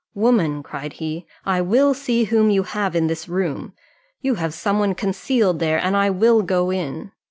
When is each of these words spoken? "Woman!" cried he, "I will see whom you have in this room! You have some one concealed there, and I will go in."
"Woman!" 0.15 0.63
cried 0.63 0.93
he, 0.93 1.27
"I 1.45 1.61
will 1.61 1.93
see 1.93 2.23
whom 2.23 2.49
you 2.49 2.63
have 2.63 2.95
in 2.95 3.05
this 3.05 3.29
room! 3.29 3.73
You 4.19 4.33
have 4.33 4.51
some 4.55 4.79
one 4.79 4.95
concealed 4.95 5.59
there, 5.59 5.77
and 5.77 5.95
I 5.95 6.09
will 6.09 6.41
go 6.41 6.71
in." 6.71 7.11